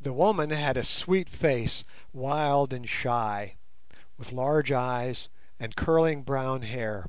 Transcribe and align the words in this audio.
The 0.00 0.12
woman 0.12 0.50
had 0.50 0.76
a 0.76 0.82
sweet 0.82 1.28
face, 1.30 1.84
wild 2.12 2.72
and 2.72 2.88
shy, 2.88 3.54
with 4.18 4.32
large 4.32 4.72
eyes 4.72 5.28
and 5.60 5.76
curling 5.76 6.24
brown 6.24 6.62
hair. 6.62 7.06